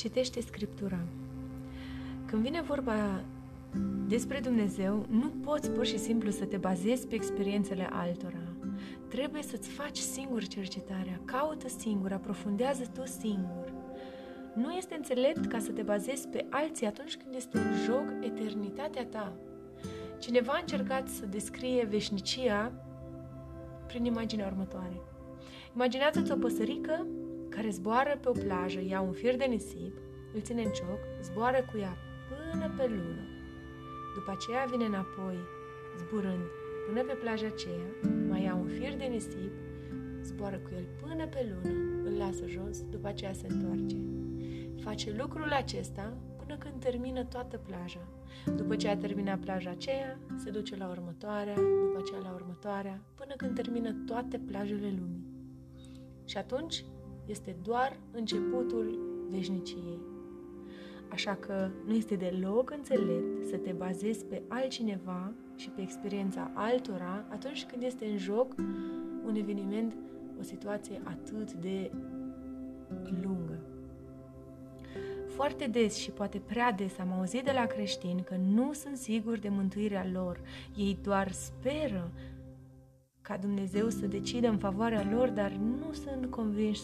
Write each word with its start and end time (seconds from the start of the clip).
Citește 0.00 0.40
Scriptura. 0.40 0.98
Când 2.26 2.42
vine 2.42 2.60
vorba 2.60 3.24
despre 4.06 4.40
Dumnezeu, 4.40 5.06
nu 5.08 5.28
poți 5.44 5.70
pur 5.70 5.86
și 5.86 5.98
simplu 5.98 6.30
să 6.30 6.44
te 6.44 6.56
bazezi 6.56 7.06
pe 7.06 7.14
experiențele 7.14 7.88
altora. 7.92 8.42
Trebuie 9.08 9.42
să-ți 9.42 9.68
faci 9.68 9.96
singur 9.96 10.46
cercetarea, 10.46 11.20
caută 11.24 11.68
singur, 11.68 12.12
aprofundează 12.12 12.84
tu 12.94 13.06
singur. 13.06 13.72
Nu 14.54 14.72
este 14.72 14.94
înțelept 14.94 15.46
ca 15.46 15.58
să 15.58 15.70
te 15.70 15.82
bazezi 15.82 16.28
pe 16.28 16.46
alții 16.50 16.86
atunci 16.86 17.16
când 17.16 17.34
este 17.34 17.58
în 17.58 17.74
joc 17.84 18.04
eternitatea 18.20 19.04
ta. 19.04 19.32
Cineva 20.18 20.52
a 20.52 20.60
încercat 20.60 21.08
să 21.08 21.26
descrie 21.26 21.84
veșnicia 21.84 22.72
prin 23.86 24.04
imaginea 24.04 24.46
următoare. 24.46 25.00
Imaginează-ți 25.74 26.32
o 26.32 26.36
păsărică 26.36 27.06
care 27.60 27.72
zboară 27.72 28.18
pe 28.20 28.28
o 28.28 28.32
plajă, 28.32 28.80
ia 28.88 29.00
un 29.00 29.12
fir 29.12 29.36
de 29.36 29.44
nisip, 29.44 29.94
îl 30.34 30.40
ține 30.40 30.62
în 30.62 30.70
cioc, 30.70 31.00
zboară 31.22 31.60
cu 31.70 31.78
ea 31.78 31.96
până 32.28 32.74
pe 32.76 32.86
lună. 32.86 33.24
După 34.14 34.30
aceea 34.30 34.64
vine 34.70 34.84
înapoi, 34.84 35.38
zburând 35.98 36.46
până 36.86 37.02
pe 37.02 37.12
plaja 37.22 37.46
aceea, 37.46 37.88
mai 38.28 38.42
ia 38.42 38.54
un 38.54 38.66
fir 38.66 38.94
de 38.96 39.04
nisip, 39.04 39.52
zboară 40.22 40.56
cu 40.56 40.70
el 40.76 40.84
până 41.02 41.26
pe 41.26 41.40
lună, 41.50 41.74
îl 42.08 42.14
lasă 42.18 42.46
jos, 42.46 42.82
după 42.90 43.08
aceea 43.08 43.32
se 43.32 43.46
întoarce. 43.48 43.96
Face 44.84 45.14
lucrul 45.18 45.50
acesta 45.52 46.16
până 46.38 46.56
când 46.56 46.80
termină 46.80 47.24
toată 47.24 47.56
plaja. 47.66 48.08
După 48.56 48.76
ce 48.76 48.88
a 48.88 48.96
terminat 48.96 49.38
plaja 49.38 49.70
aceea, 49.70 50.18
se 50.36 50.50
duce 50.50 50.76
la 50.76 50.88
următoarea, 50.88 51.54
după 51.54 51.98
aceea 52.02 52.20
la 52.20 52.32
următoarea, 52.34 53.00
până 53.14 53.34
când 53.36 53.54
termină 53.54 53.92
toate 54.06 54.38
plajele 54.38 54.94
lumii. 54.98 55.24
Și 56.24 56.36
atunci 56.36 56.84
este 57.26 57.56
doar 57.62 57.96
începutul 58.12 58.98
veșniciei. 59.30 59.98
Așa 61.08 61.34
că 61.34 61.70
nu 61.86 61.94
este 61.94 62.14
deloc 62.14 62.70
înțelept 62.70 63.46
să 63.48 63.56
te 63.56 63.72
bazezi 63.72 64.24
pe 64.24 64.42
altcineva 64.48 65.32
și 65.56 65.68
pe 65.68 65.80
experiența 65.80 66.50
altora 66.54 67.24
atunci 67.28 67.64
când 67.64 67.82
este 67.82 68.04
în 68.06 68.18
joc 68.18 68.54
un 69.26 69.34
eveniment, 69.34 69.96
o 70.38 70.42
situație 70.42 71.00
atât 71.04 71.52
de 71.52 71.90
lungă. 73.22 73.58
Foarte 75.28 75.66
des 75.66 75.96
și 75.96 76.10
poate 76.10 76.38
prea 76.38 76.72
des 76.72 76.98
am 76.98 77.12
auzit 77.12 77.44
de 77.44 77.52
la 77.52 77.66
creștini 77.66 78.22
că 78.22 78.36
nu 78.36 78.72
sunt 78.72 78.96
siguri 78.96 79.40
de 79.40 79.48
mântuirea 79.48 80.06
lor. 80.12 80.40
Ei 80.76 80.98
doar 81.02 81.32
speră 81.32 82.10
ca 83.30 83.36
Dumnezeu 83.36 83.88
să 83.88 84.06
decidă 84.06 84.48
în 84.48 84.56
favoarea 84.56 85.08
lor, 85.12 85.28
dar 85.28 85.50
nu 85.50 85.92
sunt 85.92 86.30
convinși 86.30 86.80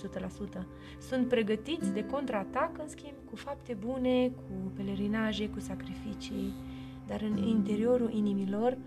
100%. 0.59 0.63
Sunt 1.09 1.29
pregătiți 1.29 1.93
de 1.93 2.05
contraatac, 2.05 2.79
în 2.79 2.89
schimb, 2.89 3.15
cu 3.31 3.37
fapte 3.37 3.77
bune, 3.87 4.29
cu 4.29 4.73
pelerinaje, 4.77 5.49
cu 5.49 5.61
sacrificii, 5.61 6.53
dar 7.07 7.21
în 7.21 7.37
interiorul 7.37 8.13
inimilor 8.13 8.79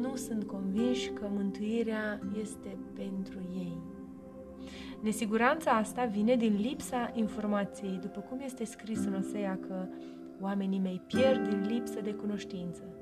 nu 0.00 0.16
sunt 0.16 0.44
convinși 0.44 1.10
că 1.10 1.28
mântuirea 1.34 2.20
este 2.40 2.76
pentru 2.94 3.38
ei. 3.54 3.78
Nesiguranța 5.02 5.70
asta 5.70 6.04
vine 6.04 6.36
din 6.36 6.56
lipsa 6.60 7.12
informației, 7.14 7.98
după 8.00 8.20
cum 8.20 8.40
este 8.44 8.64
scris 8.64 9.04
în 9.04 9.14
Osea 9.14 9.58
că 9.68 9.86
oamenii 10.40 10.78
mei 10.78 11.02
pierd 11.06 11.48
din 11.48 11.66
lipsă 11.66 12.00
de 12.00 12.14
cunoștință. 12.14 12.95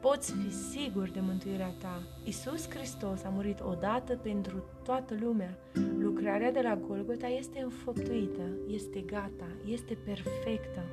Poți 0.00 0.32
fi 0.32 0.52
sigur 0.52 1.08
de 1.10 1.20
mântuirea 1.20 1.74
ta. 1.78 2.02
Isus 2.24 2.68
Hristos 2.68 3.22
a 3.24 3.28
murit 3.28 3.60
odată 3.60 4.16
pentru 4.22 4.64
toată 4.84 5.14
lumea. 5.20 5.58
Lucrarea 5.98 6.52
de 6.52 6.60
la 6.60 6.76
Golgota 6.76 7.26
este 7.26 7.60
înfăptuită, 7.60 8.42
este 8.68 9.00
gata, 9.00 9.48
este 9.64 9.98
perfectă. 10.04 10.84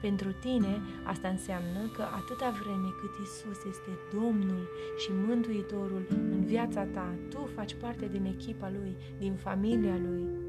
Pentru 0.00 0.32
tine, 0.32 0.80
asta 1.04 1.28
înseamnă 1.28 1.90
că 1.96 2.02
atâta 2.02 2.50
vreme 2.62 2.88
cât 3.00 3.26
Isus 3.26 3.58
este 3.72 3.90
Domnul 4.12 4.68
și 4.98 5.10
Mântuitorul 5.26 6.06
în 6.10 6.44
viața 6.44 6.84
ta, 6.84 7.14
tu 7.30 7.48
faci 7.54 7.74
parte 7.74 8.08
din 8.12 8.24
echipa 8.24 8.70
Lui, 8.70 8.96
din 9.18 9.34
familia 9.34 9.96
Lui. 10.06 10.43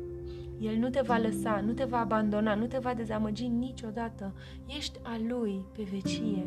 El 0.60 0.76
nu 0.78 0.90
te 0.90 1.02
va 1.02 1.18
lăsa, 1.18 1.62
nu 1.66 1.74
te 1.74 1.84
va 1.84 2.00
abandona, 2.00 2.56
nu 2.56 2.66
te 2.66 2.78
va 2.78 2.94
dezamăgi 2.94 3.48
niciodată. 3.48 4.34
Ești 4.78 5.00
a 5.04 5.20
Lui 5.28 5.66
pe 5.72 5.84
vecie. 5.92 6.46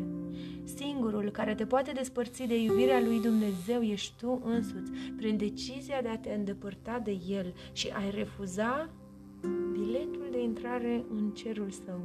Singurul 0.63 1.29
care 1.29 1.55
te 1.55 1.65
poate 1.65 1.91
despărți 1.91 2.43
de 2.43 2.61
iubirea 2.61 2.99
lui 2.99 3.21
Dumnezeu 3.21 3.81
ești 3.81 4.13
tu 4.17 4.41
însuți, 4.43 4.91
prin 5.17 5.37
decizia 5.37 6.01
de 6.01 6.07
a 6.07 6.17
te 6.17 6.33
îndepărta 6.33 7.01
de 7.03 7.17
El 7.27 7.53
și 7.71 7.87
a-i 7.87 8.11
refuza 8.11 8.89
biletul 9.71 10.27
de 10.31 10.41
intrare 10.41 11.05
în 11.09 11.29
cerul 11.29 11.69
său. 11.69 12.01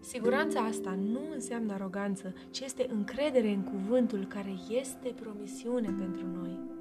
Siguranța 0.00 0.60
asta 0.60 0.98
nu 1.12 1.20
înseamnă 1.32 1.72
aroganță, 1.72 2.34
ci 2.50 2.60
este 2.60 2.86
încredere 2.90 3.48
în 3.48 3.62
cuvântul 3.62 4.24
care 4.24 4.54
este 4.68 5.14
promisiune 5.20 5.94
pentru 5.98 6.26
noi. 6.26 6.75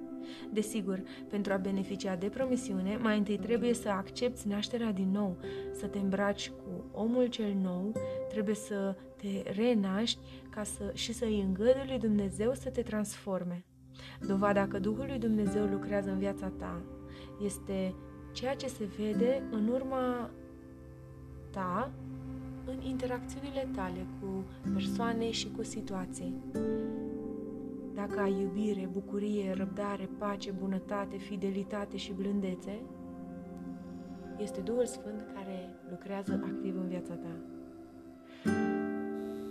Desigur, 0.54 1.04
pentru 1.30 1.54
a 1.54 1.58
beneficia 1.58 2.16
de 2.16 2.28
promisiune, 2.28 2.98
mai 3.02 3.18
întâi 3.18 3.38
trebuie 3.38 3.74
să 3.74 3.90
accepti 3.90 4.48
nașterea 4.48 4.92
din 4.92 5.12
nou, 5.12 5.38
să 5.74 5.88
te 5.88 6.00
îmbraci 6.00 6.50
cu 6.50 6.84
omul 6.92 7.26
cel 7.26 7.54
nou, 7.62 7.92
trebuie 8.30 8.56
să 8.56 8.96
te 9.18 9.52
renaști 9.52 10.20
ca 10.50 10.64
să, 10.64 10.92
și 10.94 11.14
să 11.14 11.26
îi 11.26 11.42
îngădui 11.42 11.86
lui 11.88 12.00
Dumnezeu 12.00 12.54
să 12.54 12.70
te 12.70 12.82
transforme. 12.82 13.64
Dovada 14.28 14.68
că 14.68 14.80
Duhul 14.80 15.06
lui 15.08 15.20
Dumnezeu 15.20 15.66
lucrează 15.66 16.10
în 16.10 16.18
viața 16.18 16.52
ta 16.58 16.82
este 17.44 17.96
ceea 18.34 18.56
ce 18.56 18.68
se 18.68 18.88
vede 18.98 19.44
în 19.52 19.68
urma 19.68 20.30
ta 21.52 21.92
în 22.66 22.82
interacțiunile 22.82 23.70
tale 23.76 24.06
cu 24.20 24.44
persoane 24.74 25.32
și 25.32 25.52
cu 25.56 25.64
situații. 25.64 26.34
Dacă 28.08 28.20
ai 28.20 28.42
iubire, 28.42 28.90
bucurie, 28.92 29.54
răbdare, 29.58 30.10
pace, 30.18 30.52
bunătate, 30.52 31.18
fidelitate 31.18 31.98
și 31.98 32.14
blândețe, 32.14 32.82
este 34.38 34.62
Duhul 34.62 34.86
Sfânt 34.86 35.26
care 35.34 35.70
lucrează 35.90 36.40
activ 36.44 36.76
în 36.76 36.88
viața 36.88 37.14
ta. 37.14 37.36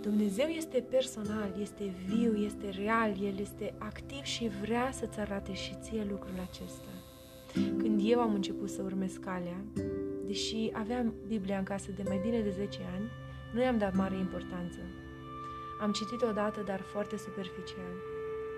Dumnezeu 0.01 0.47
este 0.47 0.85
personal, 0.89 1.55
este 1.59 1.93
viu, 2.05 2.35
este 2.35 2.69
real, 2.69 3.15
El 3.21 3.39
este 3.39 3.73
activ 3.77 4.23
și 4.23 4.51
vrea 4.61 4.89
să-ți 4.91 5.19
arate 5.19 5.53
și 5.53 5.75
ție 5.81 6.07
lucrul 6.09 6.39
acesta. 6.49 6.89
Când 7.77 8.01
eu 8.03 8.19
am 8.19 8.33
început 8.33 8.69
să 8.69 8.81
urmez 8.81 9.13
calea, 9.13 9.65
deși 10.25 10.69
aveam 10.73 11.13
Biblia 11.27 11.57
în 11.57 11.63
casă 11.63 11.91
de 11.91 12.03
mai 12.07 12.19
bine 12.23 12.39
de 12.41 12.49
10 12.49 12.79
ani, 12.95 13.05
nu 13.53 13.61
i-am 13.61 13.77
dat 13.77 13.95
mare 13.95 14.15
importanță. 14.15 14.79
Am 15.81 15.91
citit 15.91 16.21
odată, 16.21 16.61
dar 16.65 16.79
foarte 16.79 17.17
superficial. 17.17 18.14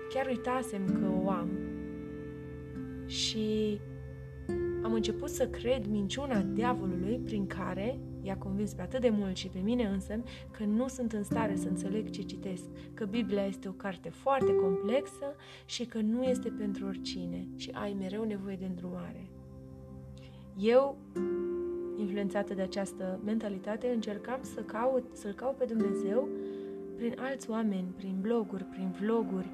Chiar 0.08 0.26
uitasem 0.26 0.84
că 0.86 1.10
o 1.24 1.30
am. 1.30 1.50
Și 3.06 3.80
am 4.82 4.92
început 4.92 5.28
să 5.28 5.48
cred 5.48 5.86
minciuna 5.86 6.40
diavolului 6.40 7.20
prin 7.24 7.46
care 7.46 7.98
i-a 8.22 8.36
convins 8.36 8.72
pe 8.72 8.82
atât 8.82 9.00
de 9.00 9.08
mult 9.08 9.36
și 9.36 9.48
pe 9.48 9.58
mine 9.58 9.84
însă 9.84 10.22
că 10.50 10.64
nu 10.64 10.88
sunt 10.88 11.12
în 11.12 11.22
stare 11.22 11.56
să 11.56 11.68
înțeleg 11.68 12.10
ce 12.10 12.22
citesc, 12.22 12.64
că 12.94 13.04
Biblia 13.04 13.44
este 13.44 13.68
o 13.68 13.72
carte 13.72 14.08
foarte 14.08 14.54
complexă 14.54 15.34
și 15.66 15.86
că 15.86 15.98
nu 16.00 16.22
este 16.22 16.48
pentru 16.48 16.86
oricine 16.86 17.46
și 17.56 17.70
ai 17.72 17.96
mereu 17.98 18.24
nevoie 18.24 18.56
de 18.56 18.64
îndrumare. 18.64 19.30
Eu 20.58 20.96
influențată 21.96 22.54
de 22.54 22.62
această 22.62 23.20
mentalitate, 23.24 23.88
încercam 23.94 24.40
să 24.42 24.60
caut, 24.60 25.04
să-L 25.12 25.32
caut 25.32 25.56
pe 25.56 25.64
Dumnezeu 25.64 26.28
prin 26.96 27.14
alți 27.18 27.50
oameni, 27.50 27.94
prin 27.96 28.16
bloguri, 28.20 28.64
prin 28.64 28.94
vloguri. 29.00 29.50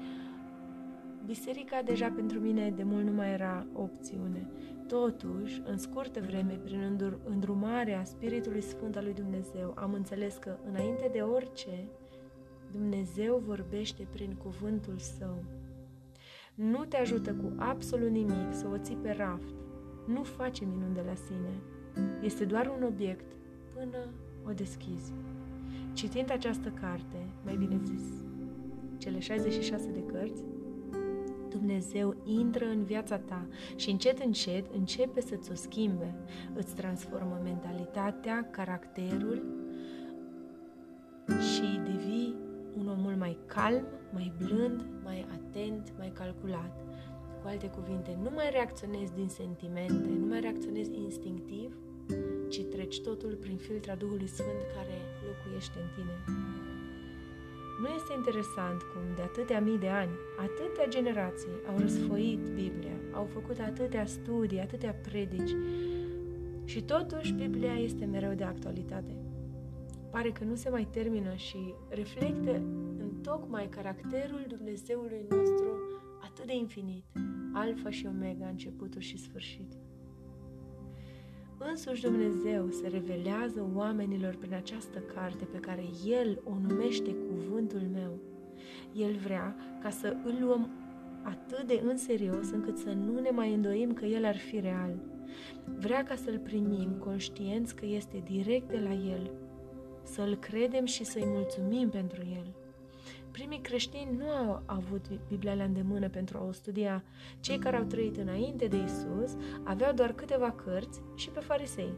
Biserica 1.25 1.81
deja 1.81 2.11
pentru 2.15 2.39
mine 2.39 2.71
de 2.75 2.83
mult 2.83 3.05
nu 3.05 3.11
mai 3.11 3.31
era 3.31 3.67
o 3.73 3.81
opțiune. 3.81 4.47
Totuși, 4.87 5.61
în 5.65 5.77
scurtă 5.77 6.19
vreme, 6.19 6.59
prin 6.63 6.99
îndrumarea 7.23 8.03
Spiritului 8.03 8.61
Sfânt 8.61 8.95
al 8.95 9.03
lui 9.03 9.13
Dumnezeu, 9.13 9.73
am 9.75 9.93
înțeles 9.93 10.35
că, 10.35 10.57
înainte 10.69 11.09
de 11.11 11.19
orice, 11.19 11.87
Dumnezeu 12.71 13.43
vorbește 13.45 14.07
prin 14.11 14.33
cuvântul 14.33 14.97
Său. 14.97 15.43
Nu 16.55 16.85
te 16.85 16.97
ajută 16.97 17.33
cu 17.33 17.53
absolut 17.57 18.09
nimic 18.09 18.47
să 18.51 18.67
o 18.73 18.77
ții 18.77 18.97
pe 19.01 19.11
raft. 19.11 19.53
Nu 20.07 20.23
face 20.23 20.65
minuni 20.65 20.93
de 20.93 21.03
la 21.05 21.15
sine 21.15 21.61
este 22.21 22.45
doar 22.45 22.71
un 22.77 22.83
obiect 22.83 23.31
până 23.73 24.09
o 24.47 24.51
deschizi. 24.51 25.13
Citind 25.93 26.31
această 26.31 26.69
carte, 26.69 27.17
mai 27.43 27.55
bine 27.55 27.79
zis, 27.83 28.03
cele 28.97 29.19
66 29.19 29.89
de 29.91 30.03
cărți, 30.03 30.43
Dumnezeu 31.57 32.15
intră 32.23 32.65
în 32.65 32.83
viața 32.83 33.17
ta 33.17 33.47
și 33.75 33.89
încet, 33.89 34.19
încet 34.19 34.65
începe 34.73 35.21
să-ți 35.21 35.51
o 35.51 35.55
schimbe. 35.55 36.15
Îți 36.53 36.75
transformă 36.75 37.39
mentalitatea, 37.43 38.47
caracterul 38.51 39.43
și 41.27 41.79
devii 41.83 42.35
un 42.77 42.87
om 42.87 42.99
mult 42.99 43.17
mai 43.17 43.37
calm, 43.45 43.85
mai 44.13 44.33
blând, 44.37 44.85
mai 45.03 45.25
atent, 45.33 45.93
mai 45.97 46.11
calculat. 46.13 46.77
Cu 47.41 47.47
alte 47.47 47.67
cuvinte, 47.67 48.17
nu 48.23 48.29
mai 48.33 48.49
reacționezi 48.51 49.13
din 49.13 49.27
sentimente, 49.27 50.09
nu 50.19 50.25
mai 50.25 50.39
reacționezi 50.39 50.91
instinctiv, 50.93 51.77
ci 52.49 52.63
treci 52.63 53.01
totul 53.01 53.37
prin 53.41 53.57
filtra 53.57 53.95
Duhului 53.95 54.27
Sfânt 54.27 54.61
care 54.75 54.97
locuiește 55.27 55.79
în 55.79 55.87
tine. 55.95 56.15
Nu 57.81 57.87
este 57.87 58.13
interesant 58.13 58.81
cum 58.81 59.01
de 59.15 59.21
atâtea 59.21 59.59
mii 59.59 59.77
de 59.77 59.89
ani, 59.89 60.11
atâtea 60.37 60.87
generații 60.87 61.55
au 61.67 61.77
răsfoit 61.77 62.39
Biblia, 62.39 62.97
au 63.11 63.25
făcut 63.25 63.59
atâtea 63.59 64.05
studii, 64.05 64.59
atâtea 64.59 64.93
predici 64.93 65.55
și 66.63 66.81
totuși 66.81 67.33
Biblia 67.33 67.73
este 67.73 68.05
mereu 68.05 68.33
de 68.33 68.43
actualitate. 68.43 69.15
Pare 70.11 70.31
că 70.31 70.43
nu 70.43 70.55
se 70.55 70.69
mai 70.69 70.87
termină 70.91 71.33
și 71.35 71.73
reflectă 71.89 72.51
în 72.97 73.09
tocmai 73.21 73.69
caracterul 73.69 74.45
Dumnezeului 74.47 75.25
nostru 75.29 75.65
atât 76.23 76.45
de 76.45 76.55
infinit, 76.55 77.05
alfa 77.53 77.89
și 77.89 78.05
omega, 78.05 78.47
începutul 78.47 79.01
și 79.01 79.17
sfârșitul. 79.17 79.79
Însuși 81.57 82.01
Dumnezeu 82.01 82.69
se 82.69 82.87
revelează 82.87 83.69
oamenilor 83.75 84.35
prin 84.35 84.53
această 84.53 84.99
carte 84.99 85.45
pe 85.45 85.57
care 85.57 85.83
El 86.05 86.41
o 86.43 86.53
numește 86.67 87.15
cuvântul 87.15 87.81
meu. 87.93 88.19
El 88.93 89.15
vrea 89.15 89.55
ca 89.81 89.89
să 89.89 90.15
îl 90.23 90.37
luăm 90.41 90.69
atât 91.23 91.67
de 91.67 91.81
în 91.83 91.97
serios 91.97 92.49
încât 92.51 92.77
să 92.77 92.91
nu 92.91 93.19
ne 93.19 93.29
mai 93.29 93.53
îndoim 93.53 93.93
că 93.93 94.05
El 94.05 94.25
ar 94.25 94.37
fi 94.37 94.59
real. 94.59 94.95
Vrea 95.77 96.03
ca 96.03 96.15
să-L 96.15 96.39
primim 96.39 96.91
conștienți 96.99 97.75
că 97.75 97.85
este 97.85 98.23
direct 98.25 98.69
de 98.69 98.79
la 98.79 98.93
El, 98.93 99.31
să-L 100.03 100.35
credem 100.35 100.85
și 100.85 101.03
să-i 101.03 101.25
mulțumim 101.25 101.89
pentru 101.89 102.21
El. 102.21 102.64
Primii 103.35 103.61
creștini 103.61 104.17
nu 104.17 104.29
au 104.29 104.61
avut 104.65 105.05
Biblia 105.27 105.53
la 105.53 105.63
îndemână 105.63 106.09
pentru 106.09 106.37
a 106.37 106.45
o 106.47 106.51
studia. 106.51 107.03
Cei 107.39 107.57
care 107.57 107.77
au 107.77 107.83
trăit 107.83 108.17
înainte 108.17 108.65
de 108.65 108.77
Isus 108.77 109.35
aveau 109.63 109.93
doar 109.93 110.13
câteva 110.13 110.51
cărți 110.51 111.01
și 111.15 111.29
pe 111.29 111.39
farisei. 111.39 111.93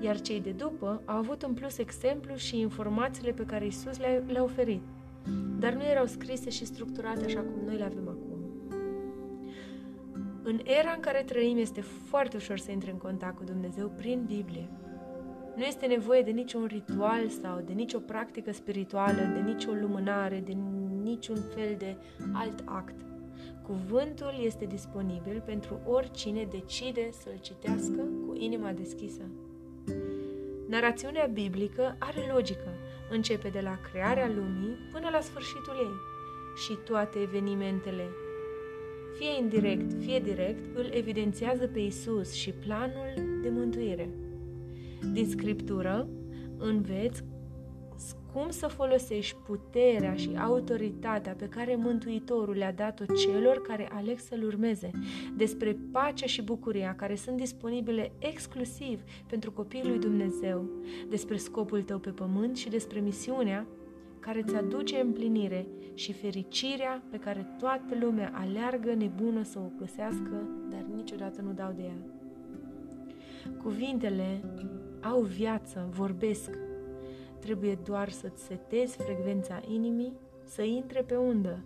Iar 0.00 0.20
cei 0.20 0.40
de 0.40 0.50
după 0.50 1.02
au 1.04 1.16
avut 1.16 1.42
în 1.42 1.54
plus 1.54 1.78
exemplu 1.78 2.34
și 2.34 2.60
informațiile 2.60 3.32
pe 3.32 3.44
care 3.44 3.66
Isus 3.66 3.98
le-a, 3.98 4.22
le 4.26 4.38
oferit, 4.38 4.82
dar 5.58 5.72
nu 5.72 5.82
erau 5.82 6.06
scrise 6.06 6.50
și 6.50 6.64
structurate 6.64 7.24
așa 7.24 7.40
cum 7.40 7.64
noi 7.64 7.76
le 7.76 7.84
avem 7.84 8.08
acum. 8.08 8.38
În 10.42 10.60
era 10.64 10.92
în 10.94 11.00
care 11.00 11.22
trăim 11.22 11.58
este 11.58 11.80
foarte 11.80 12.36
ușor 12.36 12.58
să 12.58 12.70
intri 12.70 12.90
în 12.90 12.98
contact 12.98 13.36
cu 13.36 13.44
Dumnezeu 13.44 13.88
prin 13.88 14.24
Biblie. 14.26 14.68
Nu 15.54 15.64
este 15.64 15.86
nevoie 15.86 16.22
de 16.22 16.30
niciun 16.30 16.64
ritual 16.64 17.28
sau 17.42 17.62
de 17.66 17.72
nicio 17.72 17.98
practică 17.98 18.52
spirituală, 18.52 19.20
de 19.34 19.40
nicio 19.40 19.70
lumânare, 19.72 20.42
de 20.46 20.56
niciun 21.02 21.38
fel 21.54 21.74
de 21.78 21.96
alt 22.32 22.62
act. 22.64 22.94
Cuvântul 23.62 24.34
este 24.44 24.64
disponibil 24.64 25.42
pentru 25.44 25.80
oricine 25.86 26.48
decide 26.50 27.08
să-l 27.10 27.38
citească 27.40 28.02
cu 28.26 28.34
inima 28.38 28.72
deschisă. 28.72 29.22
Narațiunea 30.68 31.26
biblică 31.26 31.96
are 31.98 32.32
logică. 32.32 32.74
Începe 33.10 33.48
de 33.48 33.60
la 33.60 33.78
crearea 33.92 34.28
lumii 34.28 34.76
până 34.92 35.08
la 35.12 35.20
sfârșitul 35.20 35.74
ei 35.78 35.94
și 36.56 36.78
toate 36.84 37.18
evenimentele, 37.18 38.04
fie 39.18 39.38
indirect, 39.38 40.02
fie 40.02 40.18
direct, 40.18 40.76
îl 40.76 40.90
evidențiază 40.92 41.66
pe 41.66 41.78
Isus 41.78 42.32
și 42.32 42.50
planul 42.50 43.40
de 43.42 43.48
mântuire. 43.48 44.08
Din 45.12 45.28
scriptură 45.28 46.08
înveți 46.58 47.24
cum 48.32 48.50
să 48.50 48.66
folosești 48.66 49.36
puterea 49.46 50.14
și 50.14 50.30
autoritatea 50.38 51.32
pe 51.32 51.48
care 51.48 51.76
Mântuitorul 51.76 52.56
le-a 52.56 52.72
dat-o 52.72 53.04
celor 53.04 53.62
care 53.62 53.88
aleg 53.92 54.18
să-L 54.18 54.44
urmeze, 54.44 54.90
despre 55.36 55.78
pacea 55.92 56.26
și 56.26 56.42
bucuria 56.42 56.94
care 56.94 57.14
sunt 57.14 57.36
disponibile 57.36 58.12
exclusiv 58.18 59.00
pentru 59.26 59.52
copiii 59.52 59.88
lui 59.88 59.98
Dumnezeu, 59.98 60.70
despre 61.08 61.36
scopul 61.36 61.82
tău 61.82 61.98
pe 61.98 62.10
pământ 62.10 62.56
și 62.56 62.68
despre 62.68 63.00
misiunea 63.00 63.66
care 64.18 64.42
îți 64.42 64.56
aduce 64.56 65.00
împlinire 65.00 65.66
și 65.94 66.12
fericirea 66.12 67.02
pe 67.10 67.16
care 67.16 67.54
toată 67.58 67.96
lumea 68.00 68.32
aleargă 68.34 68.94
nebună 68.94 69.42
să 69.42 69.58
o 69.58 69.70
găsească, 69.78 70.48
dar 70.70 70.84
niciodată 70.94 71.40
nu 71.40 71.52
dau 71.52 71.72
de 71.76 71.82
ea. 71.82 71.96
Cuvintele 73.62 74.40
au 75.02 75.20
viață, 75.20 75.88
vorbesc. 75.90 76.50
Trebuie 77.38 77.78
doar 77.84 78.08
să-ți 78.08 78.42
setezi 78.42 78.96
frecvența 78.96 79.62
inimii, 79.68 80.12
să 80.44 80.62
intre 80.62 81.02
pe 81.02 81.16
undă. 81.16 81.64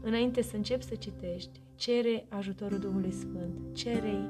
Înainte 0.00 0.42
să 0.42 0.56
începi 0.56 0.84
să 0.84 0.94
citești, 0.94 1.60
cere 1.74 2.26
ajutorul 2.28 2.78
Duhului 2.78 3.12
Sfânt, 3.12 3.58
cere 3.72 4.28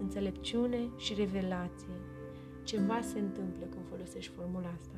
înțelepciune 0.00 0.78
și 0.96 1.14
revelație. 1.14 1.94
Ceva 2.64 3.00
se 3.00 3.18
întâmplă 3.18 3.66
când 3.70 3.84
folosești 3.88 4.32
formula 4.32 4.74
asta. 4.80 4.94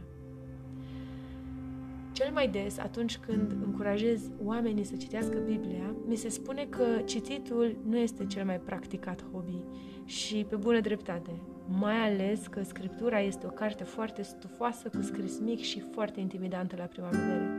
Cel 2.13 2.33
mai 2.33 2.49
des, 2.49 2.79
atunci 2.79 3.19
când 3.19 3.51
încurajez 3.65 4.31
oamenii 4.45 4.85
să 4.85 4.97
citească 4.97 5.39
Biblia, 5.39 5.95
mi 6.07 6.17
se 6.17 6.29
spune 6.29 6.67
că 6.67 6.85
cititul 7.05 7.77
nu 7.89 7.97
este 7.99 8.27
cel 8.27 8.45
mai 8.45 8.61
practicat 8.61 9.25
hobby 9.33 9.63
și 10.05 10.47
pe 10.49 10.57
bună 10.57 10.81
dreptate 10.81 11.41
mai 11.79 12.13
ales 12.13 12.47
că 12.47 12.63
scriptura 12.63 13.21
este 13.21 13.47
o 13.47 13.51
carte 13.51 13.85
foarte 13.85 14.23
stufoasă, 14.23 14.89
cu 14.89 15.03
scris 15.03 15.39
mic 15.39 15.61
și 15.61 15.81
foarte 15.93 16.21
intimidantă 16.21 16.77
la 16.79 16.85
prima 16.85 17.09
vedere. 17.09 17.51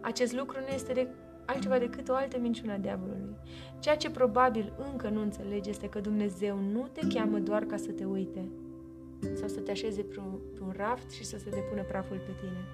Acest 0.00 0.32
lucru 0.32 0.58
nu 0.60 0.74
este 0.74 0.92
de 0.92 1.08
altceva 1.44 1.78
decât 1.78 2.08
o 2.08 2.14
altă 2.14 2.38
minciună 2.38 2.72
a 2.72 2.76
diavolului. 2.76 3.36
Ceea 3.78 3.96
ce 3.96 4.10
probabil 4.10 4.72
încă 4.92 5.08
nu 5.08 5.20
înțelegi 5.20 5.70
este 5.70 5.88
că 5.88 6.00
Dumnezeu 6.00 6.58
nu 6.72 6.88
te 6.92 7.06
cheamă 7.14 7.38
doar 7.38 7.64
ca 7.64 7.76
să 7.76 7.90
te 7.90 8.04
uite 8.04 8.48
sau 9.34 9.48
să 9.48 9.60
te 9.60 9.70
așeze 9.70 10.02
pe 10.02 10.18
un, 10.18 10.38
pe 10.54 10.60
un 10.62 10.72
raft 10.76 11.10
și 11.10 11.24
să 11.24 11.38
se 11.38 11.50
depună 11.50 11.82
praful 11.82 12.16
pe 12.16 12.32
tine. 12.40 12.64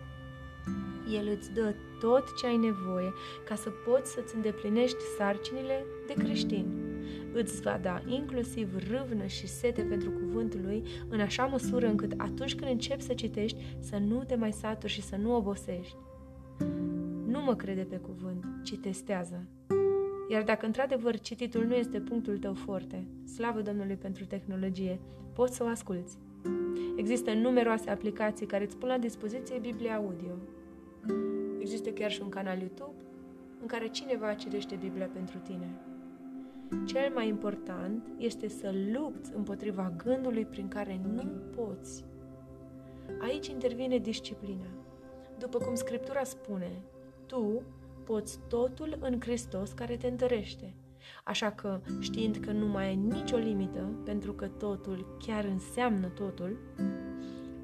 El 1.19 1.29
îți 1.39 1.53
dă 1.53 1.75
tot 2.01 2.35
ce 2.37 2.47
ai 2.47 2.57
nevoie 2.57 3.13
ca 3.49 3.55
să 3.55 3.69
poți 3.71 4.13
să-ți 4.13 4.35
îndeplinești 4.35 5.03
sarcinile 5.17 5.85
de 6.07 6.13
creștin 6.13 6.78
îți 7.33 7.61
va 7.61 7.79
da 7.83 8.03
inclusiv 8.07 8.77
râvnă 8.91 9.27
și 9.27 9.47
sete 9.47 9.83
pentru 9.83 10.11
cuvântul 10.11 10.61
lui, 10.65 10.83
în 11.09 11.21
așa 11.21 11.45
măsură 11.45 11.87
încât 11.87 12.13
atunci 12.17 12.55
când 12.55 12.71
începi 12.71 13.03
să 13.03 13.15
citești, 13.15 13.59
să 13.79 13.97
nu 13.97 14.25
te 14.25 14.35
mai 14.35 14.53
saturi 14.53 14.93
și 14.93 15.03
să 15.03 15.17
nu 15.17 15.35
obosești. 15.37 15.97
Nu 17.27 17.41
mă 17.41 17.55
crede 17.57 17.83
pe 17.83 17.97
cuvânt, 17.97 18.45
ci 18.63 18.79
testează. 18.79 19.45
Iar 20.31 20.43
dacă 20.43 20.67
într-adevăr 20.67 21.19
cititul 21.19 21.65
nu 21.65 21.75
este 21.75 22.01
punctul 22.01 22.39
tău 22.39 22.55
forte, 22.55 23.07
slavă 23.35 23.61
Domnului 23.61 23.97
pentru 23.97 24.25
tehnologie, 24.25 25.01
poți 25.35 25.57
să 25.57 25.65
o 25.65 25.67
asculți. 25.67 26.19
Există 26.97 27.33
numeroase 27.33 27.91
aplicații 27.91 28.47
care 28.47 28.65
îți 28.65 28.77
pun 28.77 28.89
la 28.89 28.99
dispoziție 28.99 29.59
Biblia 29.59 29.97
Audio. 29.97 30.35
Există 31.61 31.91
chiar 31.91 32.11
și 32.11 32.23
un 32.23 32.29
canal 32.29 32.59
YouTube 32.59 32.97
în 33.61 33.67
care 33.67 33.87
cineva 33.87 34.35
citește 34.35 34.77
Biblia 34.81 35.07
pentru 35.13 35.39
tine. 35.39 35.69
Cel 36.85 37.13
mai 37.15 37.29
important 37.29 38.09
este 38.19 38.49
să 38.49 38.75
lupți 38.93 39.33
împotriva 39.35 39.93
gândului 40.05 40.45
prin 40.45 40.69
care 40.69 41.01
nu 41.15 41.23
poți. 41.57 42.05
Aici 43.21 43.47
intervine 43.47 43.99
disciplina. 43.99 44.67
După 45.39 45.59
cum 45.59 45.75
Scriptura 45.75 46.25
spune, 46.25 46.71
tu 47.27 47.63
poți 48.05 48.39
totul 48.49 48.97
în 49.01 49.21
Hristos 49.21 49.73
care 49.73 49.97
te 49.97 50.07
întărește. 50.07 50.75
Așa 51.25 51.51
că, 51.51 51.81
știind 52.01 52.37
că 52.37 52.53
nu 52.53 52.67
mai 52.67 52.87
ai 52.87 52.97
nicio 52.97 53.37
limită, 53.37 53.89
pentru 54.05 54.33
că 54.33 54.47
totul 54.47 55.17
chiar 55.27 55.45
înseamnă 55.45 56.07
totul, 56.07 56.59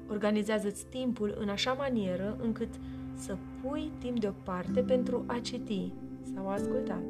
organizează-ți 0.09 0.85
timpul 0.85 1.35
în 1.39 1.49
așa 1.49 1.73
manieră 1.73 2.37
încât 2.41 2.69
să 3.13 3.37
pui 3.61 3.91
timp 3.99 4.19
deoparte 4.19 4.81
pentru 4.81 5.23
a 5.27 5.39
citi 5.39 5.91
sau 6.33 6.47
a 6.47 6.51
asculta. 6.51 7.01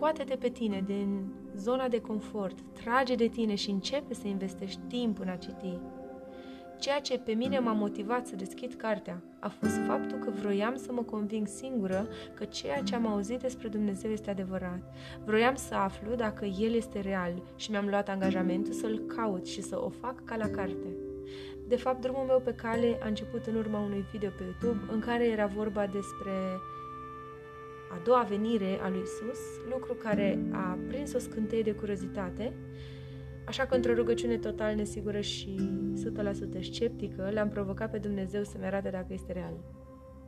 Scoate-te 0.00 0.36
pe 0.36 0.48
tine 0.48 0.82
din 0.86 1.32
zona 1.56 1.88
de 1.88 2.00
confort, 2.00 2.58
trage 2.82 3.14
de 3.14 3.26
tine 3.26 3.54
și 3.54 3.70
începe 3.70 4.14
să 4.14 4.26
investești 4.26 4.80
timp 4.88 5.20
în 5.20 5.28
a 5.28 5.36
citi. 5.36 5.78
Ceea 6.78 7.00
ce 7.00 7.18
pe 7.18 7.32
mine 7.32 7.58
m-a 7.58 7.72
motivat 7.72 8.26
să 8.26 8.36
deschid 8.36 8.74
cartea 8.74 9.22
a 9.40 9.48
fost 9.48 9.76
faptul 9.86 10.18
că 10.18 10.30
vroiam 10.30 10.76
să 10.76 10.92
mă 10.92 11.02
conving 11.02 11.46
singură 11.46 12.08
că 12.34 12.44
ceea 12.44 12.82
ce 12.82 12.94
am 12.94 13.06
auzit 13.06 13.40
despre 13.40 13.68
Dumnezeu 13.68 14.10
este 14.10 14.30
adevărat. 14.30 14.80
Vroiam 15.24 15.54
să 15.54 15.74
aflu 15.74 16.14
dacă 16.14 16.44
El 16.44 16.74
este 16.74 17.00
real 17.00 17.42
și 17.56 17.70
mi-am 17.70 17.88
luat 17.88 18.08
angajamentul 18.08 18.72
să-L 18.72 18.98
caut 18.98 19.46
și 19.46 19.62
să 19.62 19.84
o 19.84 19.88
fac 19.88 20.24
ca 20.24 20.36
la 20.36 20.48
carte. 20.48 20.96
De 21.68 21.76
fapt, 21.76 22.00
drumul 22.00 22.24
meu 22.26 22.40
pe 22.44 22.54
cale 22.54 22.98
a 23.02 23.08
început 23.08 23.46
în 23.46 23.54
urma 23.54 23.80
unui 23.80 24.04
video 24.12 24.30
pe 24.30 24.42
YouTube 24.42 24.92
în 24.92 25.00
care 25.00 25.24
era 25.26 25.46
vorba 25.46 25.86
despre 25.86 26.32
a 27.92 28.00
doua 28.04 28.22
venire 28.22 28.78
a 28.82 28.88
lui 28.88 29.00
Isus, 29.02 29.40
lucru 29.70 29.94
care 29.94 30.38
a 30.52 30.78
prins 30.88 31.12
o 31.12 31.18
scânteie 31.18 31.62
de 31.62 31.72
curiozitate, 31.72 32.52
așa 33.46 33.66
că 33.66 33.74
într-o 33.74 33.94
rugăciune 33.94 34.38
total 34.38 34.74
nesigură 34.74 35.20
și 35.20 35.56
100% 36.58 36.60
sceptică, 36.60 37.30
l-am 37.32 37.48
provocat 37.48 37.90
pe 37.90 37.98
Dumnezeu 37.98 38.42
să-mi 38.42 38.64
arate 38.64 38.90
dacă 38.90 39.12
este 39.12 39.32
real. 39.32 39.54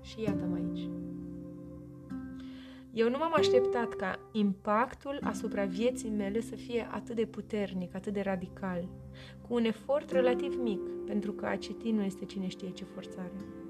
Și 0.00 0.22
iată-mă 0.22 0.54
aici. 0.54 0.88
Eu 2.92 3.08
nu 3.10 3.18
m-am 3.18 3.34
așteptat 3.36 3.94
ca 3.94 4.18
impactul 4.32 5.18
asupra 5.22 5.64
vieții 5.64 6.10
mele 6.10 6.40
să 6.40 6.54
fie 6.54 6.88
atât 6.90 7.16
de 7.16 7.24
puternic, 7.24 7.94
atât 7.94 8.12
de 8.12 8.20
radical, 8.20 8.88
cu 9.48 9.54
un 9.54 9.64
efort 9.64 10.10
relativ 10.10 10.58
mic, 10.62 10.80
pentru 11.06 11.32
că 11.32 11.46
a 11.46 11.56
citi 11.56 11.90
nu 11.90 12.02
este 12.02 12.24
cine 12.24 12.48
știe 12.48 12.70
ce 12.70 12.84
forțare. 12.84 13.61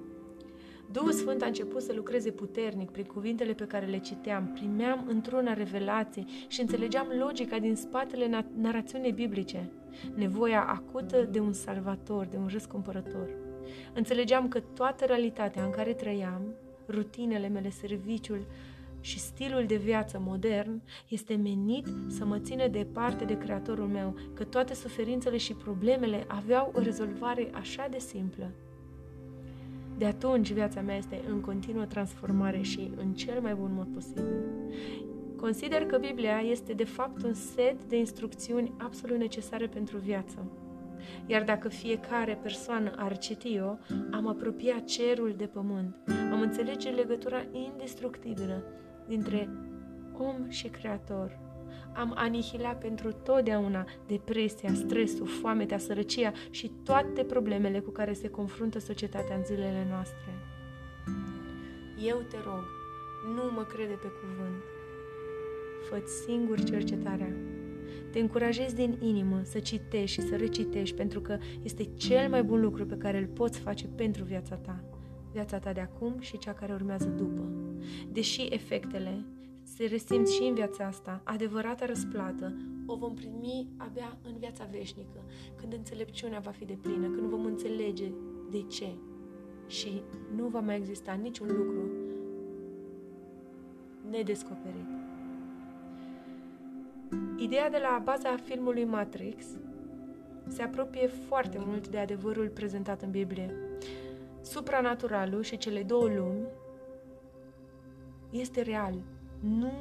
Duhul 0.92 1.12
Sfânt 1.12 1.42
a 1.42 1.46
început 1.46 1.82
să 1.82 1.92
lucreze 1.92 2.30
puternic 2.30 2.90
prin 2.90 3.04
cuvintele 3.04 3.52
pe 3.52 3.66
care 3.66 3.86
le 3.86 3.98
citeam, 3.98 4.50
primeam 4.54 5.04
într-una 5.08 5.52
revelații 5.52 6.26
și 6.48 6.60
înțelegeam 6.60 7.06
logica 7.18 7.58
din 7.58 7.76
spatele 7.76 8.28
na- 8.28 8.56
narațiunii 8.56 9.12
biblice, 9.12 9.70
nevoia 10.14 10.62
acută 10.62 11.28
de 11.30 11.40
un 11.40 11.52
salvator, 11.52 12.26
de 12.26 12.36
un 12.36 12.48
răscumpărător. 12.52 13.30
Înțelegeam 13.94 14.48
că 14.48 14.60
toată 14.60 15.04
realitatea 15.04 15.64
în 15.64 15.70
care 15.70 15.92
trăiam, 15.92 16.42
rutinele 16.88 17.48
mele, 17.48 17.70
serviciul 17.70 18.46
și 19.00 19.18
stilul 19.18 19.64
de 19.66 19.76
viață 19.76 20.22
modern 20.24 20.82
este 21.08 21.34
menit 21.34 21.86
să 22.08 22.24
mă 22.24 22.38
țină 22.38 22.68
departe 22.68 23.24
de 23.24 23.38
Creatorul 23.38 23.86
meu, 23.86 24.14
că 24.34 24.44
toate 24.44 24.74
suferințele 24.74 25.36
și 25.36 25.54
problemele 25.54 26.24
aveau 26.26 26.72
o 26.74 26.80
rezolvare 26.80 27.50
așa 27.54 27.86
de 27.90 27.98
simplă. 27.98 28.50
De 30.02 30.08
atunci 30.08 30.52
viața 30.52 30.80
mea 30.80 30.96
este 30.96 31.20
în 31.28 31.40
continuă 31.40 31.84
transformare 31.84 32.60
și 32.60 32.90
în 32.96 33.12
cel 33.12 33.40
mai 33.40 33.54
bun 33.54 33.70
mod 33.74 33.86
posibil. 33.94 34.44
Consider 35.36 35.86
că 35.86 35.98
Biblia 35.98 36.40
este 36.40 36.72
de 36.72 36.84
fapt 36.84 37.22
un 37.22 37.34
set 37.34 37.84
de 37.84 37.98
instrucțiuni 37.98 38.72
absolut 38.78 39.18
necesare 39.18 39.66
pentru 39.66 39.98
viață. 39.98 40.50
Iar 41.26 41.42
dacă 41.42 41.68
fiecare 41.68 42.38
persoană 42.42 42.92
ar 42.96 43.18
citi-o, 43.18 43.76
am 44.10 44.26
apropiat 44.26 44.84
cerul 44.84 45.34
de 45.36 45.46
pământ, 45.46 45.96
am 46.32 46.40
înțelege 46.40 46.90
legătura 46.90 47.44
indestructibilă 47.52 48.62
dintre 49.08 49.48
om 50.18 50.48
și 50.48 50.68
creator. 50.68 51.38
Am 51.94 52.12
anihilat 52.16 52.78
pentru 52.78 53.12
totdeauna 53.12 53.84
depresia, 54.06 54.74
stresul, 54.74 55.26
foametea, 55.26 55.78
sărăcia 55.78 56.32
și 56.50 56.72
toate 56.84 57.24
problemele 57.24 57.78
cu 57.78 57.90
care 57.90 58.12
se 58.12 58.28
confruntă 58.28 58.78
societatea 58.78 59.36
în 59.36 59.44
zilele 59.44 59.86
noastre. 59.90 60.30
Eu 62.08 62.22
te 62.28 62.36
rog, 62.44 62.64
nu 63.34 63.52
mă 63.54 63.62
crede 63.62 63.98
pe 64.02 64.08
cuvânt. 64.08 64.62
fă 65.88 66.02
singur 66.24 66.62
cercetarea. 66.62 67.32
Te 68.10 68.18
încurajez 68.18 68.72
din 68.72 68.96
inimă 69.00 69.40
să 69.44 69.58
citești 69.58 70.20
și 70.20 70.28
să 70.28 70.36
recitești 70.36 70.96
pentru 70.96 71.20
că 71.20 71.38
este 71.62 71.84
cel 71.84 72.28
mai 72.28 72.42
bun 72.42 72.60
lucru 72.60 72.86
pe 72.86 72.96
care 72.96 73.18
îl 73.18 73.26
poți 73.26 73.58
face 73.58 73.86
pentru 73.86 74.24
viața 74.24 74.54
ta, 74.54 74.84
viața 75.32 75.58
ta 75.58 75.72
de 75.72 75.80
acum 75.80 76.16
și 76.20 76.38
cea 76.38 76.52
care 76.52 76.72
urmează 76.72 77.08
după. 77.08 77.48
Deși 78.12 78.46
efectele 78.50 79.24
se 79.82 79.88
resimt 79.88 80.28
și 80.28 80.42
în 80.42 80.54
viața 80.54 80.84
asta, 80.84 81.20
adevărata 81.24 81.86
răsplată 81.86 82.52
o 82.86 82.96
vom 82.96 83.14
primi 83.14 83.68
abia 83.76 84.18
în 84.22 84.36
viața 84.38 84.64
veșnică, 84.70 85.24
când 85.56 85.72
înțelepciunea 85.72 86.38
va 86.38 86.50
fi 86.50 86.64
de 86.64 86.78
plină, 86.80 87.06
când 87.06 87.28
vom 87.28 87.44
înțelege 87.44 88.12
de 88.50 88.62
ce 88.62 88.88
și 89.66 90.02
nu 90.36 90.46
va 90.46 90.60
mai 90.60 90.76
exista 90.76 91.12
niciun 91.12 91.46
lucru 91.46 91.90
nedescoperit. 94.10 94.86
Ideea 97.36 97.70
de 97.70 97.78
la 97.78 98.00
baza 98.04 98.36
filmului 98.36 98.84
Matrix 98.84 99.44
se 100.48 100.62
apropie 100.62 101.06
foarte 101.06 101.58
mult 101.66 101.88
de 101.88 101.98
adevărul 101.98 102.48
prezentat 102.48 103.02
în 103.02 103.10
Biblie. 103.10 103.54
Supranaturalul 104.40 105.42
și 105.42 105.56
cele 105.56 105.82
două 105.82 106.08
lumi 106.08 106.46
este 108.30 108.60
real, 108.60 109.02
nu 109.42 109.72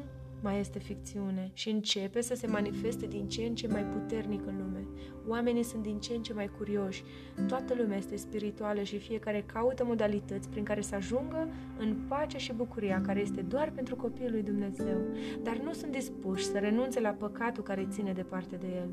mai 0.41 0.59
este 0.59 0.79
ficțiune 0.79 1.51
și 1.53 1.69
începe 1.69 2.21
să 2.21 2.35
se 2.35 2.47
manifeste 2.47 3.05
din 3.05 3.27
ce 3.27 3.43
în 3.43 3.55
ce 3.55 3.67
mai 3.67 3.83
puternic 3.83 4.47
în 4.47 4.57
lume. 4.57 4.87
Oamenii 5.27 5.63
sunt 5.63 5.83
din 5.83 5.99
ce 5.99 6.13
în 6.13 6.21
ce 6.21 6.33
mai 6.33 6.49
curioși. 6.57 7.03
Toată 7.47 7.73
lumea 7.77 7.97
este 7.97 8.15
spirituală 8.15 8.81
și 8.81 8.97
fiecare 8.97 9.43
caută 9.53 9.85
modalități 9.85 10.49
prin 10.49 10.63
care 10.63 10.81
să 10.81 10.95
ajungă 10.95 11.47
în 11.77 11.95
pacea 12.07 12.37
și 12.37 12.53
bucuria 12.53 13.01
care 13.01 13.19
este 13.19 13.41
doar 13.41 13.71
pentru 13.75 13.95
copiii 13.95 14.29
lui 14.29 14.43
Dumnezeu, 14.43 14.97
dar 15.43 15.57
nu 15.57 15.73
sunt 15.73 15.91
dispuși 15.91 16.45
să 16.45 16.57
renunțe 16.57 16.99
la 16.99 17.09
păcatul 17.09 17.63
care 17.63 17.87
ține 17.89 18.13
departe 18.13 18.55
de 18.55 18.67
el. 18.67 18.89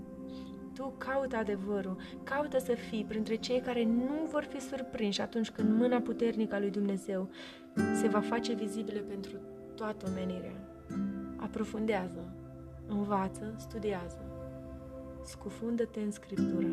Tu 0.74 0.94
caută 0.98 1.36
adevărul, 1.36 1.96
caută 2.22 2.58
să 2.58 2.72
fii 2.72 3.04
printre 3.08 3.34
cei 3.34 3.60
care 3.60 3.84
nu 3.84 4.28
vor 4.30 4.42
fi 4.42 4.60
surprinși 4.60 5.20
atunci 5.20 5.50
când 5.50 5.78
mâna 5.78 6.00
puternică 6.00 6.54
a 6.54 6.58
lui 6.58 6.70
Dumnezeu 6.70 7.28
se 7.94 8.08
va 8.08 8.20
face 8.20 8.54
vizibile 8.54 9.00
pentru 9.00 9.38
toată 9.78 10.06
omenirea. 10.10 10.56
Aprofundează, 11.36 12.32
învață, 12.88 13.54
studiază. 13.58 14.18
Scufundă-te 15.24 16.00
în 16.00 16.10
Scriptură. 16.10 16.66